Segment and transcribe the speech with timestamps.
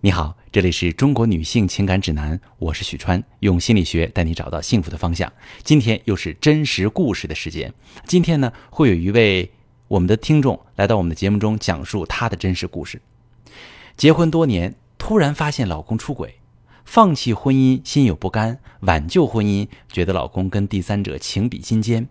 [0.00, 5.32] 你好，这里是中国女性情感指南，我是许川，用心理学带你找到幸福的方向。
[5.64, 7.74] 今天又是真实故事的时间。
[8.06, 9.50] 今天呢，会有一位
[9.88, 13.02] 我们的听众来到我们的节目中，讲述她的真实故事。
[13.96, 16.36] 结婚多年，突然发现老公出轨，
[16.84, 22.06] 放弃婚姻心有不甘，挽救婚姻觉得老公跟第三者情比金坚。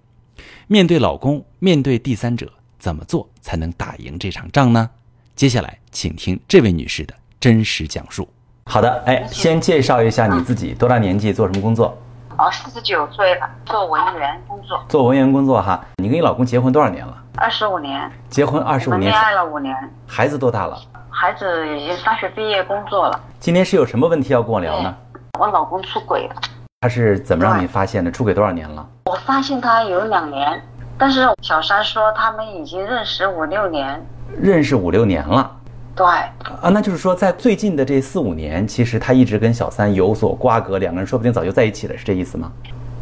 [0.67, 4.89] 面对老公，面对第三者，怎么做才能打赢这场仗呢？
[5.37, 7.15] 接下来，请听这位女士的。
[7.39, 8.27] 真实讲述。
[8.65, 11.97] 好的，哎，先介绍一下你自己，多大年纪，做什么工作？
[12.37, 14.83] 哦，四十九岁了，做文员工作。
[14.89, 17.17] 做文员工作哈，你跟你老公结婚多少年了？
[17.37, 18.11] 二十五年。
[18.29, 19.75] 结婚二十五年，恋爱了五年。
[20.05, 20.77] 孩子多大了？
[21.09, 23.19] 孩子已经大学毕业工作了。
[23.39, 24.95] 今天是有什么问题要跟我聊呢？
[25.39, 26.35] 我老公出轨了。
[26.81, 28.11] 他是怎么让你发现的？
[28.11, 28.87] 出轨多少年了？
[29.05, 30.61] 我发现他有两年，
[30.95, 34.05] 但是小三说他们已经认识五六年。
[34.39, 35.56] 认识五六年了。
[35.97, 42.51] 对啊，那就是说，在最近的这四五年，其实他一直跟小三有所瓜葛，两个人说不定早就在一起了，是这意思吗？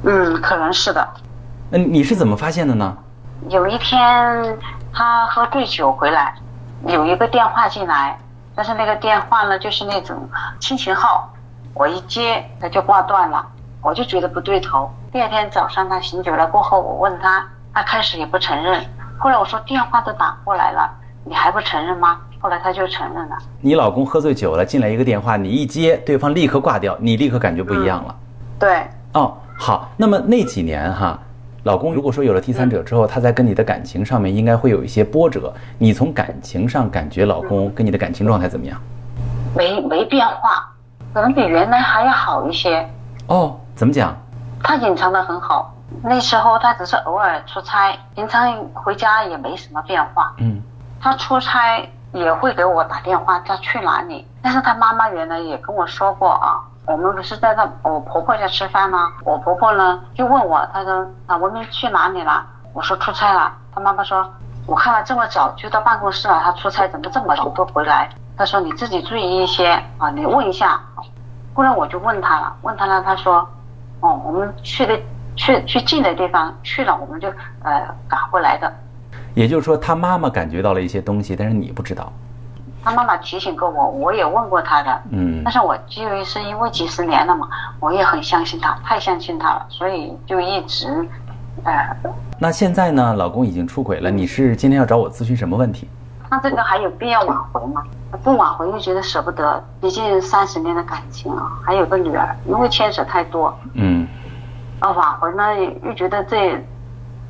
[0.06, 1.06] 嗯，可能是的。
[1.72, 2.98] 嗯，你是怎么发现的呢？
[3.50, 4.00] 有一天，
[4.94, 6.34] 他喝醉酒回来，
[6.88, 8.18] 有一个电话进来，
[8.56, 10.18] 但是那个电话呢，就是那种
[10.62, 11.30] 亲情号，
[11.74, 13.46] 我一接他就挂断了，
[13.82, 14.90] 我就觉得不对头。
[15.12, 18.82] 第二天早上他醒酒了过后，我问他，他开始也不承认，
[19.20, 20.90] 后来我说电话都打过来了，
[21.26, 22.22] 你还不承认吗？
[22.46, 23.36] 后来他就承认了。
[23.60, 28.16] 你老公喝醉酒了，进来一个电话，你一接，对方立刻挂掉，你立刻感觉不一样了。
[28.60, 28.84] 对。
[29.14, 29.90] 哦，好。
[29.98, 31.20] 那么那几年哈，
[31.64, 35.52] 老公如果说有了第三者之后，他在跟你的感情上面应该会有一些波折。
[35.80, 38.80] 你从感情上感觉老公跟你的感情状态怎么样？
[39.56, 40.72] 没没变化，
[41.16, 42.88] 可能比原来还要好一些。
[43.26, 44.16] 哦，怎么讲？
[44.62, 45.74] 他隐藏的很好。
[46.04, 50.32] 那时候他只是偶尔出差，平常回家也没什么变化。
[50.38, 50.62] 嗯。
[51.02, 51.84] 他出差。
[52.16, 54.28] 也会给我打电话，他去哪里？
[54.42, 59.12] 但是他妈妈原来也跟我说过啊，我们不是在那我婆婆家吃饭吗？
[59.24, 62.46] 我婆婆呢就问我，她说啊文明去哪里了？
[62.74, 63.52] 我说出差了。
[63.74, 64.26] 他妈妈说，
[64.66, 68.10] 我看了这么早就到办公室了，他出差怎么这么早不回来？
[68.38, 70.80] 他说你自己注意一些啊，你问一下。
[71.54, 73.48] 后来我就问他了，问他了，他说，
[74.02, 75.00] 哦，我们去的
[75.36, 77.30] 去去近的地方去了，我们就
[77.64, 78.72] 呃赶回来的。
[79.36, 82.12] 也就是说，他妈妈感觉到了一些东西，但是你不知道。
[82.84, 85.02] 他妈妈提醒过我，我也问过他的。
[85.12, 85.42] 嗯。
[85.44, 87.48] 但是我因为是因为几十年了嘛，
[87.80, 90.88] 我也很相信他，太相信他了，所以就一直，
[91.64, 91.74] 呃。
[92.40, 93.14] 那现在呢？
[93.14, 95.90] 老公已经出轨了，你是今天要找我咨询什么问题？
[96.30, 97.84] 那这个还有必要挽回吗？
[98.24, 103.54] 不挽回又觉得舍不得，毕竟三十年的感情啊，还有个女儿，因为牵扯太多。
[103.74, 104.08] 嗯。
[104.80, 105.44] 啊，挽回呢
[105.84, 106.64] 又觉得这。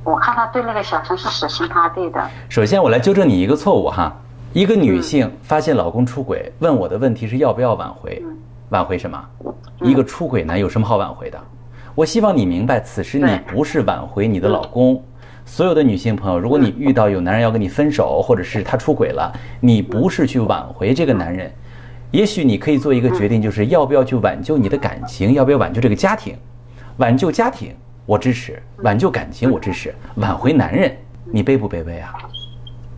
[0.06, 2.30] 我看他对那个小陈是死心塌地的。
[2.48, 4.16] 首先，我来纠正你一个错误哈。
[4.54, 8.24] 一个女性发现老公出轨，问我的问题是要不要挽回？
[8.70, 9.20] 挽回什么？
[9.82, 11.40] 一个出轨男有什么好挽回的？
[11.96, 15.04] 我希望你明白，此时你不是挽回你的老公。
[15.44, 21.52] 所有的女性朋友，如果你遇到有男人要跟你分手，或者是他出轨了，你不是去挽回这个男人，
[22.12, 26.38] 也许你可以做一个决定，就是要不要去挽救你的感情，要不要挽救这个家庭？
[26.98, 27.76] 挽救家庭。
[28.06, 30.96] 我支持挽救感情，我支持挽回男人，
[31.26, 32.14] 你卑不卑微啊？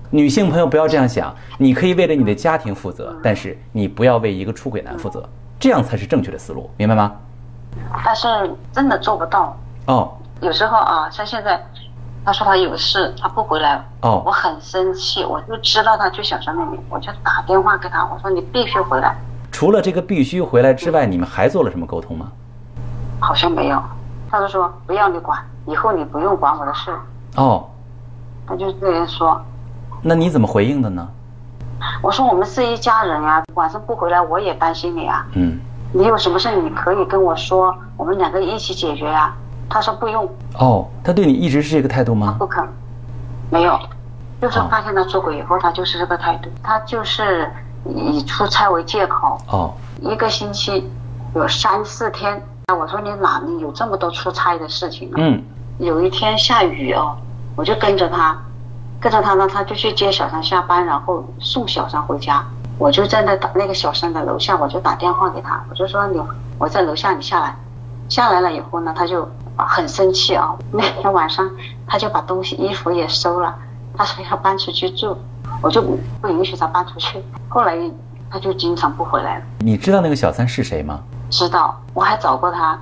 [0.10, 5.28] 女性朋友不要这样想，你可以为了你的家庭负责，但是你不要为一个出轨男负责，
[5.60, 7.14] 这样才是正确的思路，明白吗？
[8.04, 8.28] 但是
[8.72, 10.12] 真的做不到哦。
[10.42, 11.62] 有时候啊，像现在，
[12.24, 19.16] 他说他有事，他不回来哦，我很生气，我就知道他去小三那里，我就打电话给他，我说你必须回来。
[19.52, 22.32] 除了这个必须回来之外，你们还做了什么沟通吗？
[23.20, 23.82] 好像没有。
[24.30, 26.92] 他就说不要你管，以后你不用管我的事。
[27.36, 27.66] 哦，
[28.46, 29.42] 他就这样说。
[30.02, 31.08] 那你怎么回应的呢？
[32.02, 35.26] 我说我们是一家人呀，晚上不回来我也担心你啊。
[35.34, 35.60] 嗯。
[35.94, 39.34] 你有什么事你可以跟我说，我们两个一起解决呀。
[39.70, 40.28] 他说不用。
[40.60, 42.36] 哦，他对你一直是这个态度吗？
[42.38, 42.68] 不肯，
[43.50, 43.80] 没有，
[44.42, 46.50] 就是发现他出轨以后，他就是这个态度。
[46.62, 47.50] 他就是
[47.86, 49.38] 以出差为借口。
[49.50, 49.74] 哦。
[50.02, 50.90] 一个星期
[51.36, 52.42] 有三四天。
[52.76, 55.16] 我说你哪里有这么多出差的事情呢？
[55.20, 55.42] 嗯，
[55.78, 57.16] 有一天下雨哦，
[57.56, 58.38] 我就跟着他，
[59.00, 62.46] 跟着他呢，他就去接小三下班，然后送小三回家。
[62.78, 66.22] 我就站在打那个小三的楼下，我就打电话给他，我就说你
[66.60, 67.56] 我在楼下，你下来。
[68.10, 69.26] 下来了以后呢，他就
[69.56, 70.54] 很生气啊。
[70.74, 71.50] 那天晚上
[71.88, 73.56] 他就把东西衣服也收了，
[73.96, 75.18] 他说要搬出去住，
[75.62, 77.24] 我就不允许他搬出去。
[77.48, 77.78] 后来
[78.30, 79.46] 他就经常不回来了。
[79.60, 81.00] 你知道那个小三是谁吗？
[81.30, 82.80] 知道，我还找过他。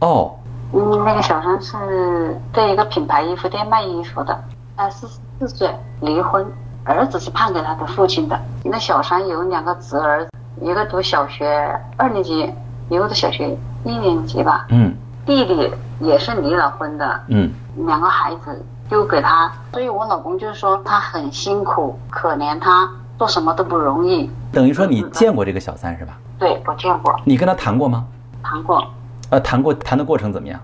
[0.00, 0.34] 哦，
[0.72, 4.38] 嗯，那个小三是在一个品牌衣服店卖衣服的，
[4.76, 6.46] 他四十四岁，离婚，
[6.84, 8.38] 儿子是判给他的父亲的。
[8.64, 10.28] 那小三有两个侄儿，
[10.60, 12.52] 一个读小学二年级，
[12.88, 14.66] 一个读小学一年级吧。
[14.70, 14.94] 嗯。
[15.26, 15.70] 弟弟
[16.00, 17.20] 也是离了婚的。
[17.28, 17.52] 嗯。
[17.86, 22.88] 两个孩子丢给他，所以我老公就是说他很辛苦，可怜他，
[23.18, 24.30] 做什么都不容易。
[24.52, 26.16] 等于说你见过这个小三是吧？
[26.38, 27.14] 对，我见过。
[27.24, 28.04] 你跟他谈过吗？
[28.42, 28.82] 谈过。
[29.30, 30.58] 呃，谈过，谈的过程怎么样？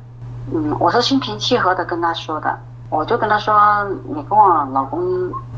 [0.55, 2.59] 嗯，我是心平气和的跟他说的。
[2.91, 3.55] 我就跟他说
[4.15, 5.01] ：“你跟我老公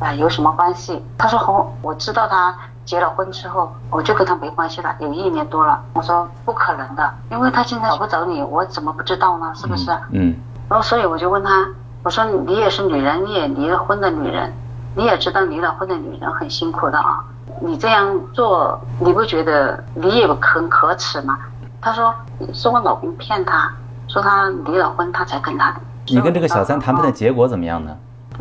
[0.00, 9.52] 啊有什么关系？”他说：“和我知道他结了婚之后，我就跟他没关系了，有一年多了。”我说：“不可能的，因为他现在找不着你，我怎么不知道呢？
[9.54, 10.34] 是不是？”嗯。
[10.69, 11.69] 然后所以我就问他
[12.02, 14.50] ：“我说你也是女人，你也离了婚的女人，
[14.94, 17.22] 你也知道离了婚的女人很辛苦的啊，
[17.60, 21.38] 你这样做你不觉得你也很可耻吗？”
[21.81, 22.14] 他说
[22.52, 23.70] ：“是我老公骗他，
[24.08, 25.75] 说他离了婚，他才跟他。”
[26.08, 27.96] 你跟这个小三谈判的结果怎么样呢？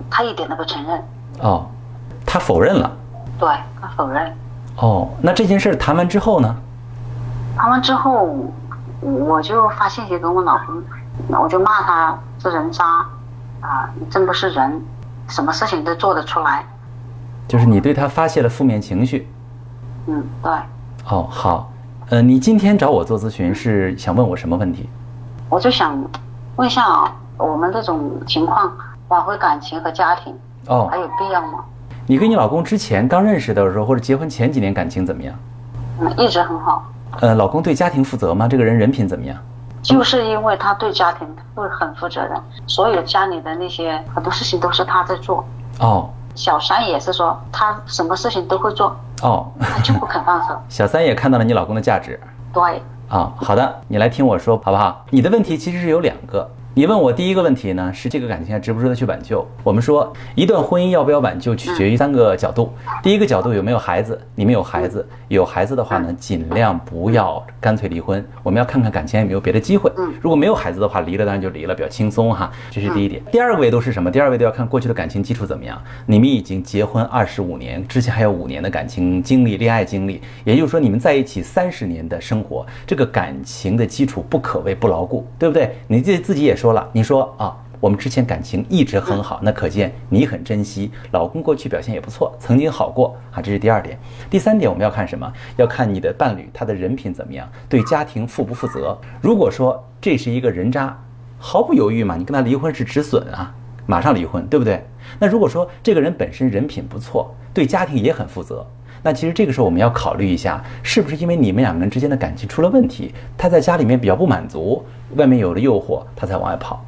[0.10, 1.04] 他一点都不承认。
[1.42, 1.68] 哦，
[2.25, 2.92] 他否认了。
[3.40, 3.50] 对
[3.81, 4.36] 他否认。
[4.78, 6.56] 哦，那这件事谈完之后呢？
[7.57, 8.36] 谈完之后，
[9.02, 10.84] 我就发信息给我老公，
[11.42, 12.86] 我就骂他是人渣，
[13.62, 14.81] 啊，你真不是人，
[15.28, 16.66] 什么事情都做得出来。
[17.47, 19.27] 就是你对他发泄了负面情绪。
[20.07, 20.51] 嗯，对。
[21.09, 21.71] 哦，好，
[22.09, 24.89] 呃，你今天找我做咨询是想问我什么问题？
[25.50, 25.97] 我就想
[26.56, 27.15] 问一下啊。
[27.38, 28.71] 我们这种情况
[29.09, 30.33] 挽回感情和家庭
[30.68, 31.65] 哦，还有必要吗？
[32.07, 35.36] 你跟你老公之前刚认识的时候，或者结婚前几年感情怎么样？
[36.00, 36.89] 嗯，一直很好。
[37.19, 38.47] 呃，老公对家庭负责吗？
[38.47, 39.38] 这个人人品怎么样？
[39.81, 45.45] 就是因为他对家庭会很负责任，所有家里的那些很多事情都是他在做。
[45.80, 46.09] 哦。
[46.36, 48.96] 小三也是说他什么事情都会做。
[49.24, 49.48] 哦。
[49.60, 50.56] 他就不肯放手。
[50.70, 52.20] 小三也看到了你老公的价值。
[52.54, 52.82] 对。
[53.10, 55.06] 啊，好的，你来听我说好不好？
[55.12, 56.50] 你的问题其实是有两个。
[56.77, 59.48] 你问我第一个问题呢，是这个感情还值不值得去挽救？
[59.63, 62.69] 我们说，一段婚姻要不要挽救，取决于三个角度。
[63.01, 64.19] 第一个角度有没有孩子？
[64.36, 68.22] 你们有孩子，有孩子的话呢，尽量不要干脆离婚。
[68.44, 69.89] 我们要看看感情有没有别的机会。
[70.19, 72.51] 如果没有孩子的话，离了当然就离了，比较轻松哈。
[72.69, 73.24] 这是第一点。
[73.31, 74.12] 第二个维度是什么？
[74.12, 75.81] 第二个维度要看过去的感情基础怎么样。
[76.06, 85.74] 你们已经结婚二十五年，之前还有五年的感情经历、恋爱经历，也就是说你们在一起三十年的生活，这个感情的基础不可谓不牢固，对不对？
[85.88, 86.65] 你自自己也说。
[86.66, 93.96] 说了，你说啊，我们之前感情一直很好，那可见你很珍惜老公，过去表现也不错，曾经好过啊，这是第二点。
[94.32, 95.32] 第三点，我们要看什么？
[95.58, 98.98] 要看你的伴侣他的人品怎么样，对家庭负不负责。
[99.22, 101.00] 如果说这是一个人渣，
[101.38, 103.54] 毫不犹豫嘛，你跟他离婚是止损啊，
[103.86, 104.84] 马上离婚，对不对？
[105.20, 108.66] 那如果说这个人本身人品不错，对家庭也很负责，
[109.06, 114.84] 那其实这个时候我们要考虑一下，是不是因为你们两个人之间的感情出了问题，他在家里面比较不满足。
[115.16, 116.84] 外面有了诱惑，他才往外跑，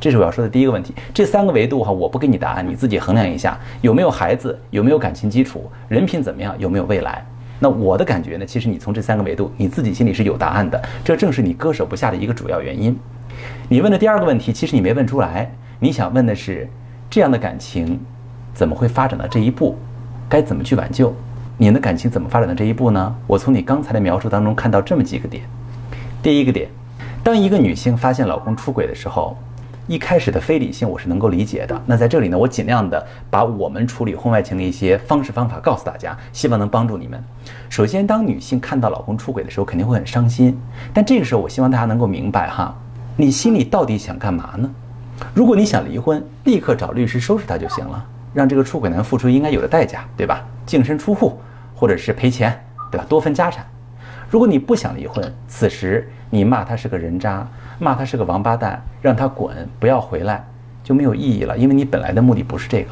[0.00, 0.92] 这是我要说的第一个问题。
[1.14, 7.24] 这三个维度哈，我不给你答案，你自己衡量一下，有没有孩子，有没有感情基础，人品怎么样，有没有未来？
[7.60, 10.82] 那我的感觉呢，其实你从这三个维度，你自己心里是有答案的。
[11.04, 12.98] 这正是你割舍不下的一个主要原因。
[13.68, 16.68] 你问的第二个问题，其实你没问出来，你想问的是
[17.08, 18.00] 这样的感情
[18.52, 19.78] 怎么会发展到这一步，
[20.28, 21.14] 该怎么去挽救？
[21.62, 23.14] 你的感情怎么发展到这一步呢？
[23.26, 25.44] 我从你刚才的描述当中看到这么几个点，
[26.22, 26.70] 第一个点。
[27.22, 29.36] 当一个女性发现老公出轨的时候，
[29.86, 31.78] 一开始的非理性我是能够理解的。
[31.84, 37.22] 那在这里呢，我尽量的把我们处理婚外情的一些方式方法告诉大家，希望能帮助你们。
[37.68, 40.58] 首先，当女性看到老公出轨的时候，肯定会很伤心。
[40.94, 42.74] 但这个时候，我希望大家能够明白哈，
[43.18, 44.70] 你心里到底想干嘛呢？
[45.34, 48.02] 如果你想离婚，立刻找律师收拾他就行了，
[48.32, 50.42] 让这个出轨男付出应该有的代价，对吧？
[50.64, 51.36] 净身出户，
[51.80, 53.06] 或者是赔钱，对吧？
[53.08, 53.64] 多分家产。
[54.28, 60.44] 如果你不想离婚，此时你骂他是个人渣，骂他是个王八蛋，让他滚，不要回来，
[60.84, 61.56] 就没有意义了。
[61.56, 62.90] 因为你本来的目的不是这个。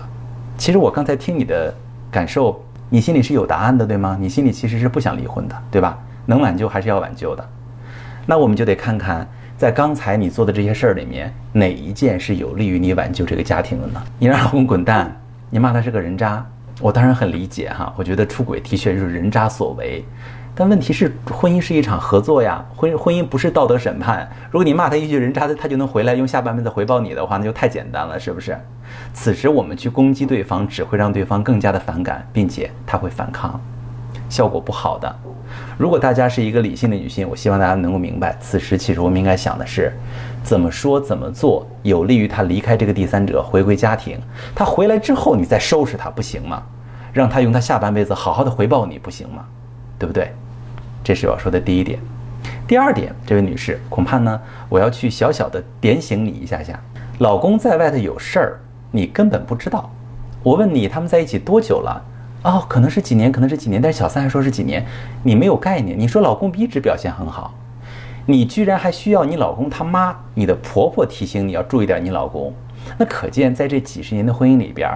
[0.57, 1.73] 其实我刚才听你的
[2.11, 4.17] 感受，你心里是有答案的，对吗？
[4.19, 5.99] 你心里其实是不想离婚的，对吧？
[6.25, 7.47] 能挽救还是要挽救的。
[8.25, 9.29] 那我们就得看看，
[9.59, 14.03] 在刚才你做的这些事儿里面，哪一件是有利于你挽救这个家庭的呢？
[14.19, 15.15] 你让老公滚蛋，
[15.51, 16.45] 你骂他是个人渣，
[16.81, 17.93] 我当然很理解哈。
[17.97, 20.05] 我觉得出轨的确是人渣所为。
[20.55, 24.29] 但问题是，婚姻是一场合作呀，婚婚姻不是道德审判。
[24.51, 28.59] 如果你骂他一句人渣，他他就能回来用下半辈子回报你的话，那就太简单了，是不是？
[29.13, 33.61] 此时我们去攻击对方，只会让对方更加的反感，并且他会反抗，
[34.29, 35.17] 效果不好的。
[35.77, 39.93] 如果大家是一个理性的女性，我希望大家能够明白，此时其实我们应该想的是，
[40.43, 44.19] 怎么说怎么做有利于他离开这个第三者，回归家庭。
[44.55, 46.63] 他回来之后，你再收拾他，不行吗？
[47.13, 49.45] 让他用他下半辈子好好的回报你，不行吗？
[49.99, 50.33] 对不对？
[51.03, 51.99] 这是我要说的第一点，
[52.67, 56.79] 第二点，这位女士，恐怕呢，我要去小小的点醒你一下下。
[57.19, 59.91] 老公在外头有事儿，你根本不知道。
[60.43, 62.01] 我问你，他们在一起多久了？
[62.43, 64.85] 哦，可能是几年，可能是几年，但是小三还说是几年，
[65.23, 65.99] 你没有概念。
[65.99, 67.53] 你说老公一直表现很好，
[68.27, 72.55] 你居然还需要你老公他妈、你的婆婆提醒你要注意点你老公，
[72.97, 74.89] 那可见在这几十年的婚姻里边，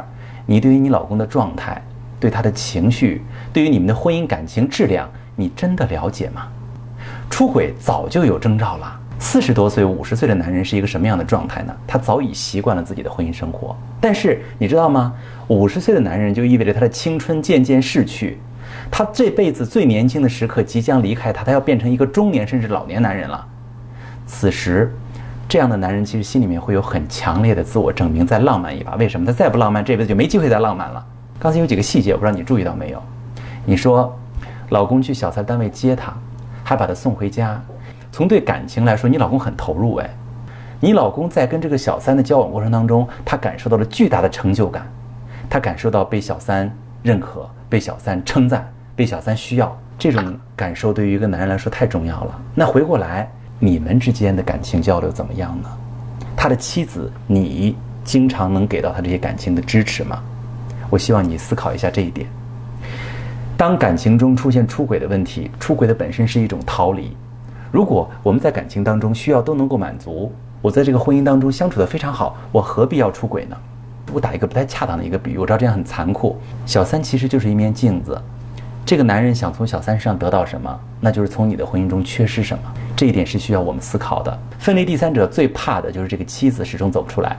[0.46, 1.82] 你对于你老公的状态、
[2.20, 3.22] 对他的情绪、
[3.52, 6.46] 对于你们的婚姻感情质量，你真的了解吗？
[7.28, 9.00] 出轨早就有征兆了。
[9.22, 11.72] 四十多岁、五十岁的男人是一个什么样的状态呢？
[11.86, 15.14] 他早已习惯了自己的婚姻生活，但是你知道吗？
[15.46, 18.40] 五十岁的男人就意味着他的青春渐渐逝去，
[18.90, 23.46] 他这辈子最年轻的时刻即将离开他，他要变成一个中年甚至老年男人了。
[24.26, 24.92] 此时，
[25.48, 28.96] 这样的男人其实心里面会有很强烈的自我证明，再浪漫一把。
[28.96, 29.24] 为什么？
[29.24, 31.06] 他再不浪漫，这辈子就没机会再浪漫了。
[31.38, 33.00] 刚才有几个细节，我不知道你注意到没有？
[33.64, 34.12] 你说，
[34.70, 36.12] 老公去小三单位接她，
[36.64, 37.62] 还把她送回家。
[38.12, 40.10] 从对感情来说，你老公很投入哎，
[40.78, 44.86] 你老公在跟这个小三的交往过程当中，他感受到了巨大的成就感，
[45.48, 46.70] 他感受到被小三
[47.02, 52.38] 认可、被小三称赞、被小三需要，这种感受对于一个男人来说太重要了。
[52.54, 53.26] 那回过来，
[53.58, 55.68] 你们之间的感情交流怎么样呢？
[56.36, 60.22] 他的妻子，你经常能给到他这些感情的支持吗？
[60.90, 62.28] 我希望你思考一下这一点。
[63.56, 67.16] 当感情中出现出轨的问题，出轨的本身是一种逃离。
[67.72, 73.56] 如果我们在感情当中需要都能够满足，我在这个婚姻当中相处的非常好，我何必要出轨呢？
[74.12, 76.36] 我打一个不太恰当的一个比喻，我知道这样很残酷。
[76.66, 78.20] 小三其实就是一面镜子，
[78.84, 82.62] 这个男人想从小三身上得到什么，那就是从你的婚姻中缺失什么。
[82.94, 84.38] 这一点是需要我们思考的。
[84.58, 87.34] 分离第三者最怕的就是这个妻子始终走不出来，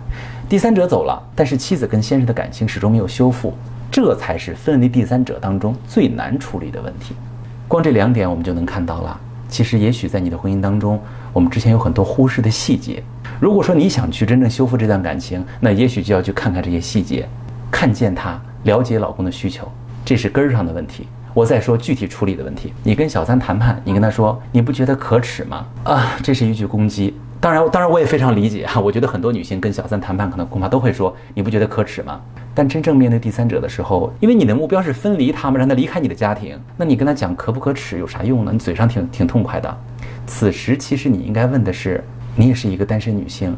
[0.50, 3.54] 第三者走了，但是妻子跟先生的感情始终没有修复，
[3.92, 7.14] 这才是分离第三者当中最难处理的问题。
[7.68, 9.20] 光这两点我们就能看到了。
[9.54, 11.00] 其实，也许在你的婚姻当中，
[11.32, 13.04] 我们之前有很多忽视的细节。
[13.40, 17.30] 如果说你想去真正修复这段感情，那也许就要去看看这些细节，
[17.70, 19.72] 看见他，了解老公的需求，
[20.04, 21.08] 这是根儿上的问题。
[21.36, 22.74] 我再说具体处理的问题。
[22.82, 25.68] 你跟小三谈判，你跟他说，你不觉得可耻吗？
[25.84, 27.14] 啊，这是一句攻击。
[27.40, 28.82] 当然，当然我也非常理解哈。
[28.82, 32.20] 我觉得很多女性跟小三谈判，可能恐怕都会说，你不觉得可耻吗？
[32.56, 38.52] 但真正面对第三者的时候，因为你的目标是分离他们，让他离开你的家庭，那你跟他讲可不可耻有啥用呢？
[38.54, 39.78] 你嘴上挺挺痛快的。
[40.28, 42.04] 此时其实你应该问的是，
[42.36, 43.58] 你也是一个单身女性，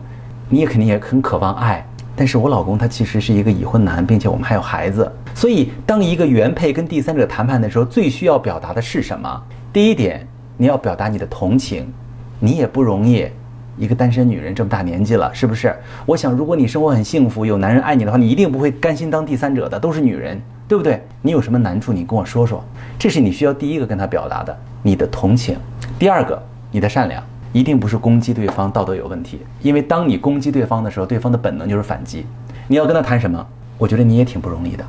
[0.50, 1.86] 你也肯定也很渴望爱，
[2.16, 5.12] 但是我老公他其实是一个已婚男，并且我们还有孩子。
[5.34, 9.44] 所以当一个原配跟第三者谈判的时候，最需要表达的是什么？
[9.74, 10.26] 第一点，
[10.56, 11.92] 你要表达你的同情，
[12.40, 13.28] 你也不容易。
[13.78, 15.76] 一个单身女人这么大年纪了，是不是？
[16.06, 19.80] 我想，如果你生活很幸福，有男人爱你的话，你一定不会甘心当第三者的。
[19.80, 21.02] 都是女人，对不对？
[21.22, 22.64] 你有什么难处，你跟我说说。
[22.98, 25.58] 这是你需要第一个跟他表达的，你的同情。
[26.00, 26.42] 第二个，
[26.72, 29.42] 你的善良，一定不是攻击对方道德有问题。
[29.62, 32.26] 因为当你攻击对方的时候，对方的本能就是反击。
[32.68, 33.46] 你要跟他谈什么？
[33.78, 34.86] 我觉得你也挺不容易的。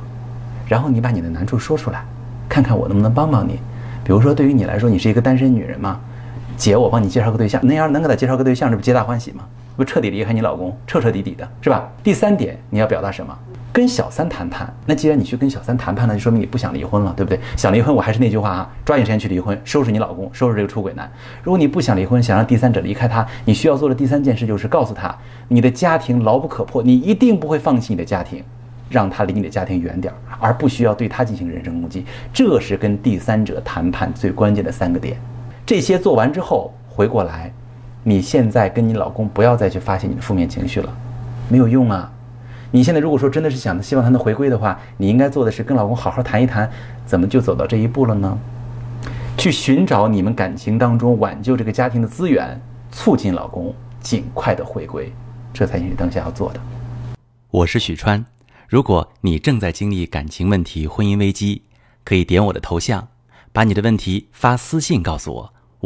[0.65, 2.05] 然后你把你的难处说出来，
[2.47, 3.59] 看看我能不能帮帮你。
[4.03, 5.99] 比如说，对于你来说，你是一个单身女人嘛。
[6.57, 9.45] 姐，我帮你介绍个对象，那样能给他介绍个对象，这不皆大欢喜吗？
[9.77, 11.87] 不彻底离开你老公，彻彻底底的，是吧？
[12.03, 13.37] 第三点，你要表达什么？
[13.71, 14.73] 跟小三谈判。
[14.87, 17.39] 那既然你去跟小三谈判了，就说明你不想离婚了，对不对？
[17.55, 21.07] 想离婚，我还是那句话啊，抓紧时间去离婚，收拾你老公，收拾这个出轨男。
[21.43, 25.15] 如果你不想离婚，想让第三者离开他，你需要做的第三件事就是告诉他，
[25.47, 28.43] 你的家庭牢不可破，你一定不会放弃你的家庭，
[28.89, 32.03] 让他离你的家庭远点儿，而不需要对他进行人身攻击。
[32.33, 35.17] 这是跟第三者谈判最关键的三个点。
[35.67, 37.53] 这些做完之后，回过来，
[38.01, 40.97] 你现在跟你老公不要再去发泄你的负面情绪了，
[41.49, 42.09] 没有用啊！
[42.71, 46.71] 你现在如果说真的是想希望他能回归的话，你应该做的是跟老公好好谈一谈，
[47.05, 48.39] 怎么就走到这一步了呢？
[49.37, 52.57] 去寻找你们感情当中挽救这个家庭的资源，
[52.89, 55.11] 促进老公尽快的回归，
[55.53, 56.61] 这才是你当下要做的。
[57.51, 58.23] 我是许川，
[58.69, 61.63] 如果你正在经历感情问题、婚姻危机，
[62.05, 63.09] 可以点我的头像，
[63.51, 65.53] 把你的问题发私信告诉我。